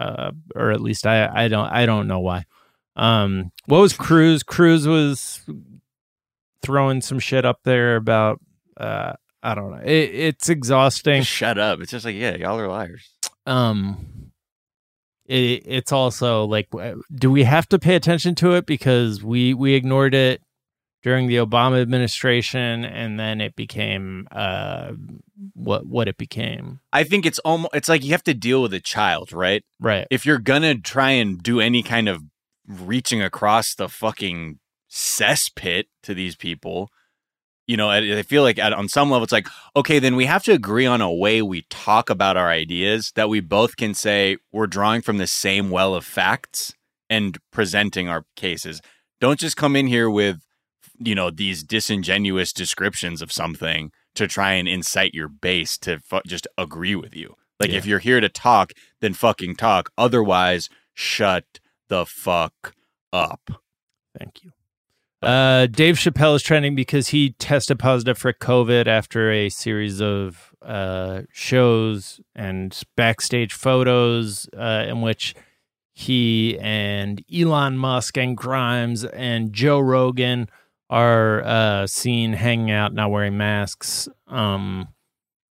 uh, 0.00 0.32
or 0.56 0.72
at 0.72 0.80
least 0.80 1.06
I 1.06 1.44
I 1.44 1.48
don't 1.48 1.68
I 1.70 1.86
don't 1.86 2.08
know 2.08 2.20
why. 2.20 2.44
Um, 2.96 3.52
what 3.66 3.78
was 3.80 3.92
Cruz? 3.92 4.42
Cruz 4.42 4.86
was 4.86 5.40
throwing 6.62 7.00
some 7.00 7.18
shit 7.18 7.44
up 7.44 7.60
there 7.64 7.96
about 7.96 8.40
uh, 8.76 9.12
I 9.42 9.54
don't 9.54 9.70
know. 9.70 9.82
It, 9.84 10.10
it's 10.14 10.48
exhausting. 10.48 11.22
Just 11.22 11.30
shut 11.30 11.58
up. 11.58 11.80
It's 11.80 11.90
just 11.90 12.04
like, 12.04 12.16
yeah, 12.16 12.36
y'all 12.36 12.58
are 12.58 12.68
liars. 12.68 13.08
um 13.46 14.21
it, 15.32 15.62
it's 15.66 15.92
also 15.92 16.44
like 16.44 16.68
do 17.14 17.30
we 17.30 17.44
have 17.44 17.68
to 17.68 17.78
pay 17.78 17.94
attention 17.94 18.34
to 18.36 18.54
it 18.54 18.66
because 18.66 19.22
we 19.22 19.54
we 19.54 19.74
ignored 19.74 20.14
it 20.14 20.42
during 21.02 21.26
the 21.26 21.36
Obama 21.36 21.80
administration 21.80 22.84
and 22.84 23.18
then 23.18 23.40
it 23.40 23.56
became 23.56 24.28
uh 24.30 24.92
what 25.54 25.86
what 25.86 26.08
it 26.08 26.16
became 26.16 26.80
I 26.92 27.04
think 27.04 27.26
it's 27.26 27.38
almost 27.40 27.74
it's 27.74 27.88
like 27.88 28.04
you 28.04 28.12
have 28.12 28.24
to 28.24 28.34
deal 28.34 28.62
with 28.62 28.74
a 28.74 28.80
child, 28.80 29.32
right? 29.32 29.64
right 29.80 30.06
If 30.10 30.26
you're 30.26 30.38
gonna 30.38 30.78
try 30.78 31.12
and 31.12 31.42
do 31.42 31.60
any 31.60 31.82
kind 31.82 32.08
of 32.08 32.22
reaching 32.66 33.22
across 33.22 33.74
the 33.74 33.88
fucking 33.88 34.58
cesspit 34.90 35.84
to 36.02 36.14
these 36.14 36.36
people. 36.36 36.90
You 37.72 37.78
know, 37.78 37.88
I, 37.88 38.18
I 38.18 38.22
feel 38.22 38.42
like 38.42 38.58
at, 38.58 38.74
on 38.74 38.86
some 38.86 39.10
level, 39.10 39.24
it's 39.24 39.32
like, 39.32 39.48
okay, 39.74 39.98
then 39.98 40.14
we 40.14 40.26
have 40.26 40.44
to 40.44 40.52
agree 40.52 40.84
on 40.84 41.00
a 41.00 41.10
way 41.10 41.40
we 41.40 41.62
talk 41.70 42.10
about 42.10 42.36
our 42.36 42.50
ideas 42.50 43.12
that 43.14 43.30
we 43.30 43.40
both 43.40 43.78
can 43.78 43.94
say 43.94 44.36
we're 44.52 44.66
drawing 44.66 45.00
from 45.00 45.16
the 45.16 45.26
same 45.26 45.70
well 45.70 45.94
of 45.94 46.04
facts 46.04 46.74
and 47.08 47.38
presenting 47.50 48.10
our 48.10 48.26
cases. 48.36 48.82
Don't 49.22 49.40
just 49.40 49.56
come 49.56 49.74
in 49.74 49.86
here 49.86 50.10
with, 50.10 50.42
you 50.98 51.14
know, 51.14 51.30
these 51.30 51.62
disingenuous 51.62 52.52
descriptions 52.52 53.22
of 53.22 53.32
something 53.32 53.90
to 54.16 54.26
try 54.26 54.52
and 54.52 54.68
incite 54.68 55.14
your 55.14 55.28
base 55.28 55.78
to 55.78 55.98
fu- 56.00 56.20
just 56.26 56.46
agree 56.58 56.94
with 56.94 57.16
you. 57.16 57.36
Like, 57.58 57.70
Yeah. 57.70 57.78
if 57.78 57.86
you're 57.86 58.00
here 58.00 58.20
to 58.20 58.28
talk, 58.28 58.72
then 59.00 59.14
fucking 59.14 59.56
talk. 59.56 59.90
Otherwise, 59.96 60.68
shut 60.92 61.58
the 61.88 62.04
fuck 62.04 62.74
up. 63.14 63.50
Thank 64.18 64.44
you. 64.44 64.52
Uh, 65.22 65.66
Dave 65.66 65.96
Chappelle 65.96 66.34
is 66.34 66.42
trending 66.42 66.74
because 66.74 67.08
he 67.08 67.30
tested 67.38 67.78
positive 67.78 68.18
for 68.18 68.32
COVID 68.32 68.88
after 68.88 69.30
a 69.30 69.48
series 69.50 70.00
of 70.00 70.52
uh, 70.62 71.22
shows 71.32 72.20
and 72.34 72.78
backstage 72.96 73.52
photos 73.52 74.48
uh, 74.56 74.84
in 74.88 75.00
which 75.00 75.34
he 75.92 76.58
and 76.58 77.22
Elon 77.32 77.78
Musk 77.78 78.16
and 78.18 78.36
Grimes 78.36 79.04
and 79.04 79.52
Joe 79.52 79.78
Rogan 79.78 80.48
are 80.90 81.42
uh, 81.44 81.86
seen 81.86 82.32
hanging 82.32 82.70
out, 82.70 82.92
not 82.92 83.10
wearing 83.10 83.36
masks. 83.36 84.08
Um, 84.26 84.88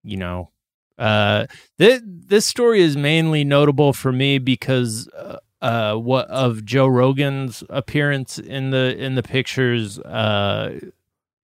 you 0.03 0.17
know, 0.17 0.51
uh, 0.97 1.45
this 1.77 2.01
this 2.05 2.45
story 2.45 2.81
is 2.81 2.97
mainly 2.97 3.43
notable 3.43 3.93
for 3.93 4.11
me 4.11 4.37
because 4.37 5.07
uh, 5.09 5.37
uh, 5.61 5.95
what 5.95 6.27
of 6.29 6.65
Joe 6.65 6.87
Rogan's 6.87 7.63
appearance 7.69 8.39
in 8.39 8.71
the 8.71 8.95
in 8.97 9.15
the 9.15 9.23
pictures. 9.23 9.99
Uh, 9.99 10.79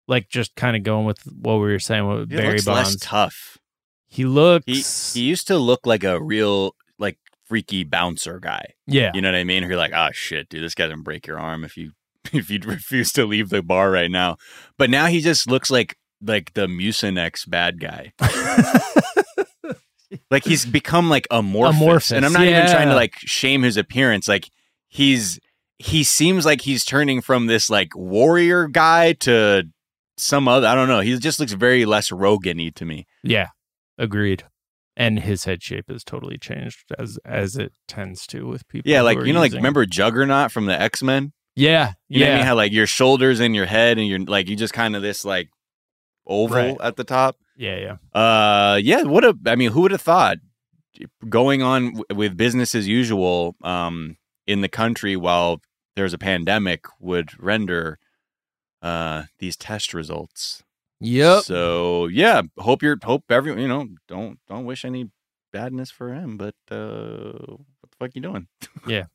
like 0.10 0.30
just 0.30 0.56
kind 0.56 0.78
of 0.78 0.84
going 0.84 1.06
with 1.06 1.20
what 1.26 1.56
we 1.56 1.64
were 1.72 1.80
saying 1.80 2.08
with 2.08 2.32
He 2.32 2.38
Barry 2.38 2.54
looks 2.54 2.68
less 2.68 2.88
Bonds. 2.92 3.02
tough. 3.02 3.58
he 4.08 4.22
He 4.22 4.26
looks, 4.26 5.14
he 5.14 5.22
used 5.22 5.48
to 5.48 5.58
look 5.58 5.86
like 5.86 6.06
a 6.06 6.22
real 6.22 6.76
like 6.98 7.18
freaky 7.46 7.84
bouncer 7.84 8.40
guy. 8.40 8.74
yeah, 8.88 9.12
You 9.14 9.20
know 9.22 9.30
what 9.30 9.36
I 9.38 9.44
mean? 9.44 9.64
You're 9.64 9.76
like, 9.76 9.92
oh 9.94 10.10
shit, 10.14 10.48
dude, 10.48 10.64
this 10.64 10.76
guy 10.76 10.88
gonna 10.88 11.02
break 11.02 11.28
your 11.28 11.38
arm 11.40 11.64
if 11.66 11.76
you 11.76 11.92
if 12.34 12.50
you 12.50 12.60
refuse 12.64 13.12
to 13.14 13.26
leave 13.26 13.50
the 13.50 13.62
bar 13.62 13.92
right 13.92 14.10
now. 14.10 14.38
But 14.78 14.90
now 14.90 15.08
he 15.08 15.20
just 15.20 15.50
looks 15.50 15.70
like 15.70 15.98
like 16.22 16.54
the 16.54 16.68
Mucinex 16.68 17.48
bad 17.50 17.80
guy. 17.82 18.14
Like 20.30 20.44
he's 20.44 20.66
become 20.66 21.10
like 21.10 21.28
amorphous. 21.32 21.78
Amorphous, 21.82 22.12
and 22.12 22.26
I'm 22.26 22.34
not 22.34 22.44
even 22.44 22.68
trying 22.68 22.90
to 22.90 22.96
like 22.96 23.16
shame 23.20 23.64
his 23.64 23.78
appearance. 23.78 24.28
Like 24.28 24.50
he's 24.90 25.40
he 25.80 26.04
seems 26.04 26.46
like 26.46 26.62
he's 26.62 26.84
turning 26.84 27.22
from 27.22 27.46
this 27.46 27.70
like 27.70 27.96
warrior 27.96 28.68
guy 28.68 29.14
to 29.14 29.64
some 30.18 30.48
other. 30.48 30.68
I 30.68 30.76
don't 30.76 30.88
know. 30.88 31.00
He 31.00 31.18
just 31.18 31.40
looks 31.40 31.54
very 31.54 31.86
less 31.86 32.12
Rogan-y 32.12 32.72
to 32.76 32.86
me. 32.86 33.06
yeah, 33.24 33.48
agreed. 33.98 34.44
And 35.00 35.20
his 35.20 35.44
head 35.44 35.62
shape 35.62 35.86
has 35.90 36.04
totally 36.04 36.40
changed 36.40 36.86
as 36.98 37.20
as 37.24 37.56
it 37.56 37.72
tends 37.88 38.26
to 38.28 38.48
with 38.48 38.68
people. 38.68 38.90
Yeah, 38.92 39.04
like 39.04 39.20
you 39.24 39.32
know, 39.32 39.40
like 39.40 39.54
remember 39.54 39.86
Juggernaut 39.86 40.52
from 40.52 40.66
the 40.66 40.80
X 40.80 41.04
Men? 41.04 41.34
Yeah, 41.56 41.94
You 42.10 42.20
know 42.20 42.26
what 42.26 42.30
I 42.30 42.34
yeah, 42.34 42.38
mean? 42.38 42.46
How 42.48 42.56
like 42.56 42.72
your 42.72 42.88
shoulders 42.88 43.40
and 43.40 43.56
your 43.56 43.66
head 43.66 43.98
and 43.98 44.08
you're 44.08 44.20
like 44.20 44.48
you 44.50 44.56
just 44.56 44.74
kind 44.74 44.96
of 44.96 45.02
this 45.02 45.24
like 45.24 45.50
oval 46.28 46.56
Right. 46.58 46.78
at 46.82 46.96
the 46.98 47.04
top. 47.04 47.38
yeah, 47.56 47.98
yeah. 48.14 48.20
Uh, 48.22 48.76
yeah. 48.76 49.04
What 49.04 49.24
a 49.24 49.36
I 49.46 49.56
mean, 49.56 49.72
who 49.72 49.82
would 49.82 49.92
have 49.92 50.02
thought 50.02 50.38
going 51.30 51.62
on 51.62 51.94
w- 51.94 52.04
with 52.16 52.36
business 52.38 52.74
as 52.76 52.88
usual 52.88 53.56
um 53.64 54.18
in 54.48 54.62
the 54.62 54.70
country 54.70 55.16
while 55.16 55.62
there's 55.96 56.14
a 56.14 56.18
pandemic 56.18 56.86
would 57.00 57.30
render 57.42 58.00
uh 58.82 59.24
these 59.40 59.56
test 59.56 59.94
results. 59.94 60.64
Yep. 61.00 61.44
So 61.44 62.08
yeah, 62.08 62.42
hope 62.58 62.82
you're 62.82 62.98
hope 63.04 63.24
everyone 63.30 63.62
you 63.62 63.68
know 63.68 63.88
don't 64.08 64.40
don't 64.48 64.66
wish 64.66 64.84
any 64.86 65.10
badness 65.54 65.92
for 65.92 66.14
him, 66.14 66.38
but 66.38 66.56
uh 66.72 67.34
what 67.80 67.92
the 67.92 67.96
fuck 68.00 68.12
you 68.16 68.22
doing? 68.22 68.48
Yeah, 68.88 69.06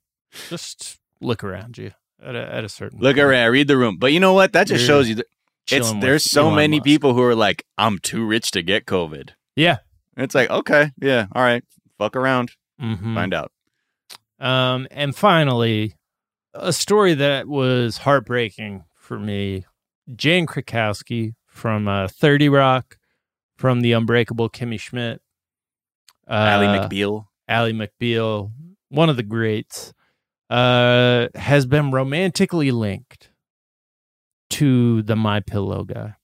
just 0.50 0.98
look 1.20 1.42
around 1.44 1.78
you 1.78 1.92
at 2.22 2.34
a, 2.36 2.54
at 2.54 2.64
a 2.64 2.68
certain. 2.68 2.98
Look 3.00 3.16
point. 3.16 3.26
around, 3.26 3.50
read 3.52 3.68
the 3.68 3.76
room. 3.76 3.96
But 3.98 4.12
you 4.12 4.20
know 4.20 4.32
what? 4.34 4.52
That 4.52 4.66
just 4.66 4.82
You're 4.82 4.86
shows 4.88 5.08
you 5.08 5.14
that 5.16 5.26
it's 5.70 5.92
there's 6.00 6.24
so 6.30 6.44
Elon 6.44 6.56
many 6.56 6.76
Musk. 6.78 6.84
people 6.84 7.14
who 7.14 7.22
are 7.22 7.34
like, 7.34 7.64
I'm 7.78 7.98
too 7.98 8.24
rich 8.26 8.50
to 8.52 8.62
get 8.62 8.86
COVID. 8.86 9.30
Yeah. 9.56 9.78
It's 10.16 10.34
like, 10.34 10.50
okay, 10.50 10.90
yeah, 11.00 11.26
all 11.32 11.42
right, 11.42 11.64
fuck 11.96 12.16
around, 12.16 12.52
hmm 12.78 13.14
find 13.14 13.32
out. 13.32 13.50
Um, 14.38 14.86
and 14.90 15.16
finally, 15.16 15.94
a 16.52 16.70
story 16.70 17.14
that 17.14 17.48
was 17.48 17.96
heartbreaking 17.98 18.84
for 18.94 19.18
me: 19.18 19.64
Jane 20.14 20.46
Krakowski 20.46 21.32
from 21.46 21.88
uh, 21.88 22.08
Thirty 22.08 22.50
Rock, 22.50 22.98
from 23.56 23.80
The 23.80 23.92
Unbreakable 23.92 24.50
Kimmy 24.50 24.78
Schmidt, 24.78 25.22
uh, 26.28 26.32
Ally 26.34 26.66
McBeal. 26.78 27.28
Ally 27.48 27.72
McBeal, 27.72 28.52
one 28.90 29.08
of 29.08 29.16
the 29.16 29.22
greats, 29.22 29.94
uh, 30.50 31.28
has 31.34 31.64
been 31.64 31.90
romantically 31.90 32.70
linked 32.70 33.30
to 34.52 35.02
the 35.02 35.16
My 35.16 35.40
Pillow 35.40 35.84
guy. 35.84 36.14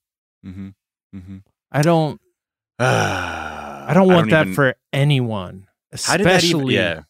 Mm-hmm. 0.44 0.68
Mm-hmm. 1.16 1.36
I 1.72 1.82
don't. 1.82 2.20
I 2.78 3.92
don't 3.94 4.08
want 4.08 4.30
that 4.30 4.48
for 4.48 4.74
anyone, 4.92 5.66
How 6.04 6.16
did 6.16 6.26
that 6.26 6.36
especially 6.36 6.74
even? 6.74 6.86
Yeah, 6.86 7.00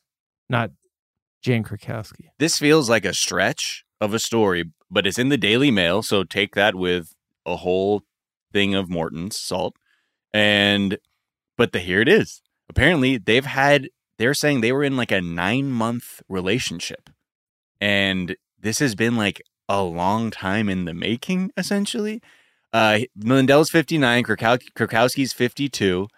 not 0.49 0.71
Jane 1.43 1.65
Krakowski. 1.65 2.27
this 2.39 2.59
feels 2.59 2.89
like 2.89 3.05
a 3.05 3.13
stretch 3.13 3.85
of 4.01 4.15
a 4.15 4.19
story, 4.19 4.65
but 4.91 5.07
it's 5.07 5.19
in 5.19 5.29
the 5.29 5.37
Daily 5.37 5.71
Mail, 5.71 6.03
so 6.03 6.23
take 6.25 6.55
that 6.55 6.75
with 6.75 7.15
a 7.45 7.57
whole 7.57 8.03
thing 8.53 8.75
of 8.75 8.89
Morton's 8.89 9.39
salt. 9.39 9.75
And 10.33 10.99
but 11.57 11.73
the 11.73 11.81
here 11.81 12.01
it 12.01 12.09
is. 12.09 12.41
Apparently, 12.69 13.19
they've 13.19 13.47
had. 13.47 13.89
They're 14.19 14.35
saying 14.35 14.61
they 14.61 14.73
were 14.73 14.85
in 14.85 14.97
like 14.97 15.13
a 15.13 15.21
nine 15.21 15.71
month 15.71 16.23
relationship, 16.29 17.11
and 17.81 18.37
this 18.59 18.79
has 18.79 18.95
been 18.95 19.17
like 19.17 19.43
a 19.69 19.83
long 19.83 20.31
time 20.31 20.69
in 20.69 20.85
the 20.85 20.95
making. 20.95 21.51
Essentially, 21.57 22.21
uh, 22.73 23.01
Lindell's 23.17 23.71
fifty 23.71 23.99
nine, 23.99 24.25
Krakowski's 24.25 25.33
fifty 25.33 25.69
two. 25.69 26.09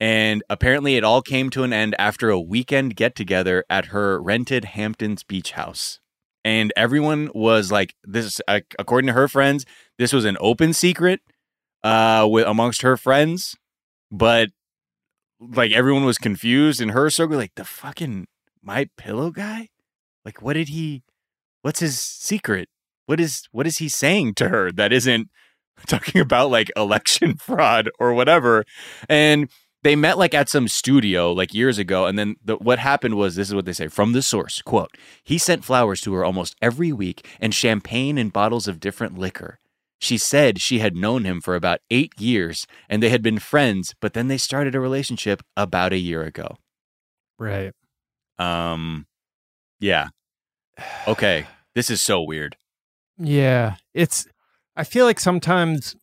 And 0.00 0.44
apparently, 0.48 0.96
it 0.96 1.02
all 1.02 1.22
came 1.22 1.50
to 1.50 1.64
an 1.64 1.72
end 1.72 1.96
after 1.98 2.30
a 2.30 2.38
weekend 2.38 2.94
get 2.94 3.16
together 3.16 3.64
at 3.68 3.86
her 3.86 4.22
rented 4.22 4.64
Hamptons 4.66 5.24
beach 5.24 5.52
house. 5.52 5.98
And 6.44 6.72
everyone 6.76 7.30
was 7.34 7.72
like, 7.72 7.94
"This." 8.04 8.40
According 8.78 9.08
to 9.08 9.12
her 9.14 9.26
friends, 9.26 9.66
this 9.98 10.12
was 10.12 10.24
an 10.24 10.36
open 10.40 10.72
secret 10.72 11.20
uh, 11.82 12.28
with 12.30 12.46
amongst 12.46 12.82
her 12.82 12.96
friends, 12.96 13.56
but 14.10 14.50
like 15.40 15.72
everyone 15.72 16.04
was 16.04 16.18
confused 16.18 16.80
in 16.80 16.90
her 16.90 17.10
circle. 17.10 17.36
Like 17.36 17.56
the 17.56 17.64
fucking 17.64 18.28
my 18.62 18.88
pillow 18.96 19.30
guy. 19.30 19.68
Like, 20.24 20.42
what 20.42 20.54
did 20.54 20.68
he? 20.68 21.02
What's 21.62 21.80
his 21.80 21.98
secret? 21.98 22.68
What 23.08 23.20
is 23.20 23.48
what 23.52 23.66
is 23.66 23.78
he 23.78 23.88
saying 23.88 24.34
to 24.34 24.50
her 24.50 24.70
that 24.70 24.92
isn't 24.92 25.30
talking 25.86 26.20
about 26.20 26.50
like 26.50 26.70
election 26.76 27.36
fraud 27.38 27.88
or 27.98 28.12
whatever? 28.12 28.64
And 29.08 29.48
they 29.82 29.96
met 29.96 30.18
like 30.18 30.34
at 30.34 30.50
some 30.50 30.68
studio 30.68 31.32
like 31.32 31.54
years 31.54 31.78
ago 31.78 32.04
and 32.04 32.18
then 32.18 32.36
the, 32.44 32.56
what 32.56 32.78
happened 32.78 33.14
was 33.14 33.34
this 33.34 33.48
is 33.48 33.54
what 33.54 33.64
they 33.64 33.72
say 33.72 33.88
from 33.88 34.12
the 34.12 34.20
source 34.20 34.60
quote 34.60 34.90
he 35.22 35.38
sent 35.38 35.64
flowers 35.64 36.00
to 36.02 36.12
her 36.12 36.24
almost 36.24 36.56
every 36.60 36.92
week 36.92 37.26
and 37.40 37.54
champagne 37.54 38.18
and 38.18 38.30
bottles 38.30 38.68
of 38.68 38.78
different 38.78 39.16
liquor. 39.16 39.58
She 39.98 40.18
said 40.18 40.60
she 40.60 40.80
had 40.80 40.94
known 40.94 41.24
him 41.24 41.40
for 41.40 41.54
about 41.54 41.80
eight 41.90 42.12
years 42.20 42.66
and 42.90 43.02
they 43.02 43.08
had 43.08 43.22
been 43.22 43.38
friends 43.38 43.94
but 44.02 44.12
then 44.12 44.28
they 44.28 44.36
started 44.36 44.74
a 44.74 44.80
relationship 44.80 45.42
about 45.56 45.94
a 45.94 45.98
year 45.98 46.24
ago. 46.24 46.58
Right. 47.38 47.72
um 48.38 49.06
yeah. 49.80 50.08
Okay. 51.06 51.46
This 51.74 51.88
is 51.88 52.02
so 52.02 52.20
weird 52.20 52.56
Yeah, 53.18 53.76
it's. 53.94 54.26
I 54.76 54.84
feel 54.84 55.06
like 55.06 55.18
sometimes 55.18 55.96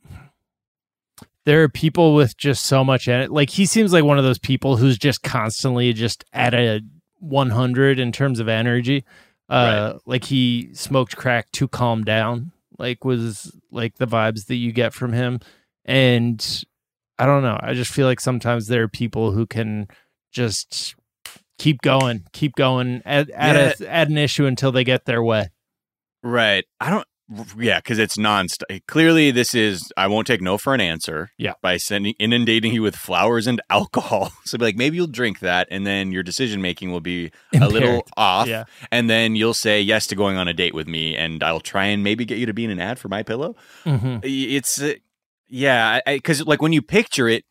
there 1.45 1.63
are 1.63 1.69
people 1.69 2.15
with 2.15 2.35
just 2.37 2.65
so 2.65 2.83
much 2.83 3.07
in 3.07 3.21
it. 3.21 3.31
Like 3.31 3.49
he 3.51 3.65
seems 3.65 3.93
like 3.93 4.03
one 4.03 4.17
of 4.17 4.23
those 4.23 4.39
people 4.39 4.77
who's 4.77 4.97
just 4.97 5.23
constantly 5.23 5.93
just 5.93 6.25
at 6.33 6.53
a 6.53 6.81
100 7.19 7.99
in 7.99 8.11
terms 8.11 8.39
of 8.39 8.47
energy. 8.47 9.05
Uh, 9.47 9.99
like 10.05 10.25
he 10.25 10.69
smoked 10.73 11.15
crack 11.15 11.51
to 11.51 11.67
calm 11.67 12.03
down. 12.03 12.51
Like 12.77 13.05
was 13.05 13.55
like 13.71 13.95
the 13.97 14.07
vibes 14.07 14.47
that 14.47 14.55
you 14.55 14.73
get 14.73 14.93
from 14.93 15.13
him, 15.13 15.39
and 15.85 16.63
I 17.17 17.25
don't 17.25 17.43
know. 17.43 17.57
I 17.61 17.73
just 17.73 17.93
feel 17.93 18.07
like 18.07 18.19
sometimes 18.19 18.67
there 18.67 18.83
are 18.83 18.87
people 18.89 19.31
who 19.31 19.45
can 19.45 19.87
just 20.31 20.95
keep 21.57 21.81
going, 21.81 22.25
keep 22.33 22.55
going 22.55 23.01
at 23.05 23.29
at, 23.29 23.79
a, 23.79 23.89
at 23.89 24.09
an 24.09 24.17
issue 24.17 24.45
until 24.45 24.73
they 24.73 24.83
get 24.83 25.05
their 25.05 25.23
way. 25.23 25.51
Right. 26.25 26.65
I 26.79 26.89
don't 26.89 27.07
Yeah, 27.57 27.77
because 27.79 27.99
it's 27.99 28.17
non. 28.17 28.47
Clearly, 28.87 29.29
this 29.29 29.53
is. 29.53 29.91
I 29.95 30.07
won't 30.07 30.25
take 30.25 30.41
no 30.41 30.57
for 30.57 30.73
an 30.73 30.81
answer. 30.81 31.29
Yeah. 31.37 31.53
By 31.61 31.77
sending 31.77 32.15
inundating 32.19 32.73
you 32.73 32.81
with 32.81 32.95
flowers 32.95 33.45
and 33.45 33.61
alcohol, 33.69 34.31
so 34.43 34.57
be 34.57 34.65
like 34.65 34.75
maybe 34.75 34.97
you'll 34.97 35.05
drink 35.07 35.39
that, 35.39 35.67
and 35.69 35.85
then 35.85 36.11
your 36.11 36.23
decision 36.23 36.61
making 36.63 36.91
will 36.91 36.99
be 36.99 37.31
a 37.53 37.67
little 37.67 38.03
off. 38.17 38.47
Yeah. 38.47 38.63
And 38.91 39.07
then 39.07 39.35
you'll 39.35 39.53
say 39.53 39.81
yes 39.81 40.07
to 40.07 40.15
going 40.15 40.35
on 40.37 40.47
a 40.47 40.53
date 40.53 40.73
with 40.73 40.87
me, 40.87 41.15
and 41.15 41.43
I'll 41.43 41.59
try 41.59 41.85
and 41.85 42.03
maybe 42.03 42.25
get 42.25 42.39
you 42.39 42.47
to 42.47 42.53
be 42.53 42.65
in 42.65 42.71
an 42.71 42.79
ad 42.79 42.97
for 42.97 43.07
my 43.07 43.21
pillow. 43.21 43.55
Mhm. 43.85 44.21
It's 44.23 44.81
uh, 44.81 44.93
yeah, 45.47 45.99
because 46.07 46.45
like 46.45 46.61
when 46.61 46.73
you 46.73 46.81
picture 46.81 47.27
it 47.29 47.43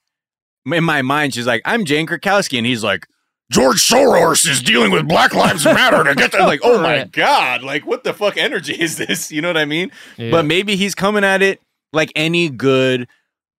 in 0.67 0.83
my 0.83 1.03
mind, 1.03 1.35
she's 1.35 1.47
like, 1.47 1.63
"I'm 1.65 1.85
Jane 1.85 2.07
Krakowski," 2.09 2.59
and 2.59 2.67
he's 2.67 2.83
like. 2.83 3.07
George 3.51 3.77
Soros 3.87 4.49
is 4.49 4.63
dealing 4.63 4.91
with 4.91 5.07
Black 5.07 5.35
Lives 5.35 5.65
Matter 5.65 6.03
to 6.05 6.15
get 6.15 6.33
that. 6.33 6.47
Like, 6.47 6.61
oh 6.63 6.79
my 6.81 6.99
Right. 6.99 7.13
god! 7.13 7.63
Like, 7.63 7.87
what 7.87 8.03
the 8.05 8.13
fuck 8.15 8.37
energy 8.37 8.75
is 8.81 8.97
this? 8.97 9.31
You 9.31 9.43
know 9.43 9.49
what 9.49 9.57
I 9.57 9.65
mean? 9.65 9.91
Yeah. 10.17 10.31
But 10.31 10.45
maybe 10.47 10.77
he's 10.77 10.95
coming 10.95 11.25
at 11.25 11.43
it 11.43 11.61
like 11.93 12.11
any 12.17 12.49
good 12.49 13.07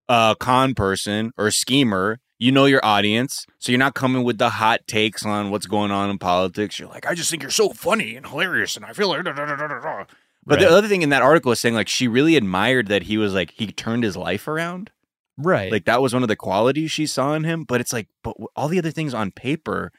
uh, 0.10 0.36
con 0.36 0.74
person 0.74 1.32
or 1.38 1.51
schemer. 1.51 2.20
You 2.38 2.51
know 2.51 2.65
your 2.65 2.84
audience, 2.84 3.46
so 3.60 3.72
you're 3.72 3.80
not 3.80 3.94
coming 3.94 4.24
with 4.25 4.39
the 4.39 4.50
hot 4.50 4.86
takes 4.88 5.25
on 5.25 5.51
what's 5.51 5.68
going 5.68 5.89
on 5.92 6.10
in 6.10 6.18
politics. 6.18 6.77
You're 6.77 6.89
like, 6.89 7.06
I 7.08 7.13
just 7.15 7.32
think 7.32 7.42
you're 7.42 7.50
so 7.50 7.70
funny 7.70 8.18
and 8.18 8.27
hilarious, 8.27 8.75
and 8.75 8.84
I 8.86 8.92
feel 8.92 9.08
like. 9.08 9.24
Da, 9.24 9.32
da, 9.32 9.46
da, 9.46 9.56
da, 9.56 9.68
da, 9.68 9.80
da." 9.80 10.04
But 10.46 10.60
the 10.60 10.70
other 10.70 10.88
thing 10.89 11.01
in 11.01 11.10
that 11.10 11.22
article 11.22 11.51
is 11.54 11.60
saying 11.62 11.75
like 11.75 11.88
she 11.88 12.08
really 12.10 12.36
admired 12.36 12.88
that 12.88 13.04
he 13.04 13.18
was 13.18 13.34
like 13.34 13.51
he 13.51 13.68
turned 13.68 14.04
his 14.04 14.18
life 14.18 14.48
around. 14.50 14.92
Right. 15.38 15.72
Like 15.72 15.86
that 15.86 16.01
was 16.01 16.13
one 16.13 16.24
of 16.24 16.30
the 16.30 16.36
qualities 16.36 16.92
she 16.92 17.06
saw 17.06 17.34
in 17.34 17.44
him. 17.44 17.63
But 17.63 17.82
it's 17.82 17.94
like, 17.94 18.08
but 18.24 18.36
all 18.56 18.68
the 18.68 18.80
other 18.80 18.92
things 18.92 19.13
on 19.13 19.32
paper, 19.32 19.92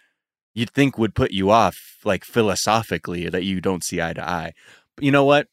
you'd 0.54 0.70
think 0.70 0.98
would 0.98 1.14
put 1.14 1.32
you 1.32 1.50
off, 1.50 1.98
like 2.04 2.24
philosophically, 2.24 3.28
that 3.28 3.44
you 3.44 3.60
don't 3.60 3.84
see 3.84 4.00
eye 4.00 4.12
to 4.14 4.28
eye. 4.28 4.52
But 4.96 5.04
you 5.04 5.10
know 5.10 5.24
what? 5.24 5.48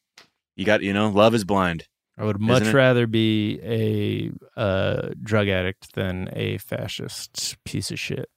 You 0.56 0.64
got, 0.64 0.82
you 0.82 0.92
know, 0.92 1.08
love 1.08 1.34
is 1.34 1.44
blind. 1.44 1.88
I 2.16 2.24
would 2.24 2.40
much 2.40 2.72
rather 2.72 3.08
be 3.08 3.58
a 3.62 4.30
uh, 4.60 5.10
drug 5.20 5.48
addict 5.48 5.94
than 5.94 6.28
a 6.32 6.58
fascist 6.58 7.56
piece 7.64 7.90
of 7.90 7.98
shit. 7.98 8.28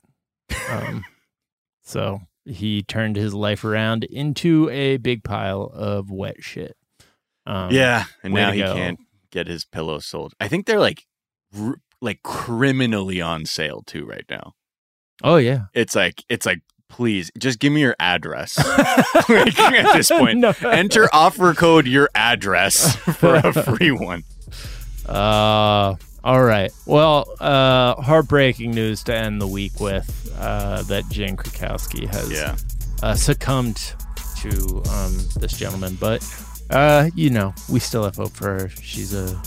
Um, 0.70 1.06
so 1.84 2.22
he 2.44 2.82
turned 2.82 3.16
his 3.16 3.36
life 3.36 3.64
around 3.64 4.04
into 4.06 4.70
a 4.72 4.98
big 4.98 5.24
pile 5.24 5.70
of 5.74 6.10
wet 6.10 6.38
shit. 6.40 6.76
Um, 7.46 7.72
yeah, 7.72 8.06
and 8.24 8.34
now 8.34 8.52
he 8.52 8.62
go. 8.62 8.74
can't 8.74 9.00
get 9.32 9.48
his 9.48 9.64
pillows 9.64 10.06
sold. 10.06 10.34
I 10.40 10.48
think 10.48 10.66
they're 10.66 10.80
like, 10.80 11.06
r- 11.60 11.76
like 12.02 12.22
criminally 12.24 13.22
on 13.22 13.46
sale 13.46 13.84
too 13.86 14.06
right 14.06 14.26
now. 14.30 14.54
Oh 15.24 15.38
yeah. 15.38 15.66
It's 15.74 15.96
like, 15.96 16.24
it's 16.30 16.46
like, 16.46 16.62
please 16.90 17.32
just 17.38 17.60
give 17.60 17.74
me 17.74 17.82
your 17.82 17.96
address. 18.00 18.58
like, 19.30 19.60
at 19.60 19.94
this 19.96 20.10
point, 20.10 20.40
No. 20.40 20.54
enter 20.64 21.10
offer 21.14 21.54
code 21.54 21.88
your 21.88 22.10
address 22.16 22.96
for 23.18 23.36
a 23.36 23.52
free 23.52 23.92
one. 23.92 24.24
Uh, 25.08 25.96
all 26.24 26.44
right. 26.44 26.72
Well, 26.86 27.26
uh, 27.40 27.96
heartbreaking 28.02 28.72
news 28.72 29.04
to 29.04 29.16
end 29.16 29.42
the 29.42 29.48
week 29.48 29.80
with 29.80 30.32
uh, 30.38 30.84
that 30.84 31.08
Jane 31.10 31.38
Krakowski 31.38 32.08
has 32.08 32.32
Yeah. 32.32 32.56
uh, 33.02 33.16
succumbed 33.16 33.94
to 34.42 34.84
um, 34.92 35.18
this 35.40 35.54
gentleman, 35.58 35.98
but 36.00 36.24
uh, 36.70 37.10
you 37.16 37.30
know, 37.30 37.54
we 37.70 37.80
still 37.80 38.04
have 38.04 38.18
hope 38.18 38.34
for 38.34 38.48
her. 38.60 38.70
She's 38.70 39.14
a 39.14 39.42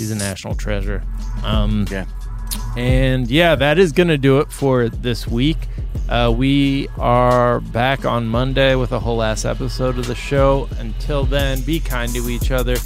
she's 0.00 0.10
a 0.10 0.14
national 0.14 0.54
treasure. 0.54 1.02
Um, 1.44 1.86
Yeah. 1.90 2.06
and 2.74 3.30
yeah, 3.30 3.54
that 3.54 3.78
is 3.78 3.92
gonna 3.92 4.16
do 4.16 4.38
it 4.40 4.50
for 4.50 4.88
this 4.88 5.28
week. 5.28 5.58
Uh, 6.08 6.32
we 6.34 6.88
are 6.98 7.60
back 7.60 8.06
on 8.06 8.26
Monday 8.26 8.74
with 8.76 8.92
a 8.92 8.98
whole 8.98 9.22
ass 9.22 9.44
episode 9.44 9.98
of 9.98 10.06
the 10.06 10.14
show. 10.14 10.68
Until 10.78 11.24
then, 11.24 11.60
be 11.60 11.80
kind 11.80 12.10
to 12.14 12.30
each 12.30 12.50
other. 12.50 12.76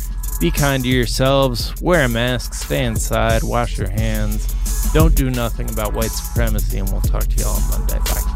Be 0.41 0.51
kind 0.51 0.83
to 0.83 0.89
yourselves. 0.89 1.73
Wear 1.81 2.05
a 2.05 2.09
mask. 2.09 2.53
Stay 2.55 2.85
inside. 2.85 3.45
Wash 3.45 3.79
your 3.79 3.91
hands. 3.91 4.53
Don't 4.93 5.15
do 5.15 5.31
nothing 5.31 5.71
about 5.71 5.95
white 5.95 6.11
supremacy. 6.11 6.79
And 6.79 6.91
we'll 6.91 7.01
talk 7.01 7.23
to 7.29 7.37
y'all 7.37 7.55
on 7.55 7.71
Monday. 7.71 7.99
Bye. 8.01 8.34